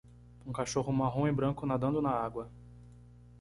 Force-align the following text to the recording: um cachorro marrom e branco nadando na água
um 0.47 0.51
cachorro 0.51 0.91
marrom 0.91 1.27
e 1.27 1.31
branco 1.31 1.63
nadando 1.63 2.01
na 2.01 2.09
água 2.09 2.49